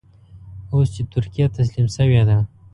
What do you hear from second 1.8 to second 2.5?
شوې ده.